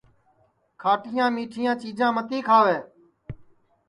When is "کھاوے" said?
2.47-2.77